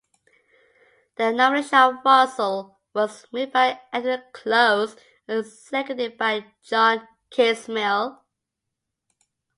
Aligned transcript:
The 1.17 1.31
nomination 1.31 1.77
of 1.77 1.93
Russell 2.03 2.79
was 2.95 3.27
moved 3.31 3.51
by 3.53 3.79
Edward 3.93 4.33
Close 4.33 4.95
and 5.27 5.45
seconded 5.45 6.17
by 6.17 6.43
John 6.63 7.07
Kingsmill. 7.29 8.23